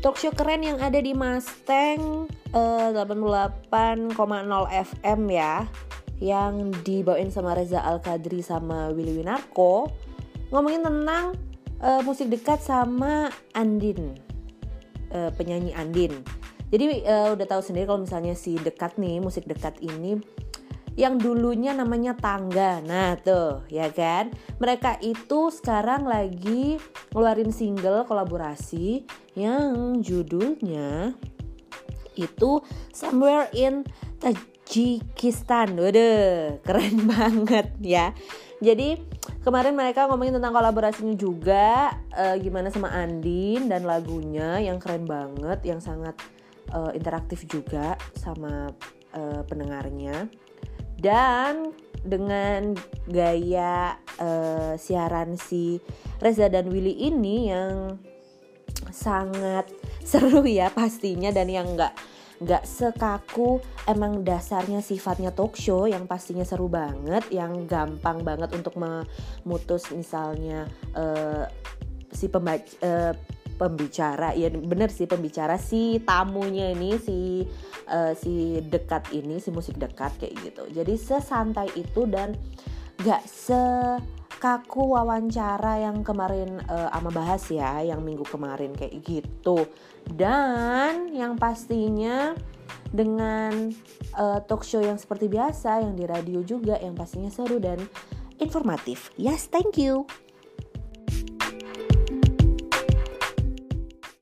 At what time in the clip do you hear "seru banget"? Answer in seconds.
66.40-67.28